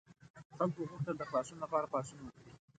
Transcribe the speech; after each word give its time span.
خلکو 0.55 0.87
غوښتل 0.89 1.15
د 1.17 1.23
خلاصون 1.29 1.57
لپاره 1.63 1.89
پاڅون 1.91 2.19
وکړي. 2.23 2.53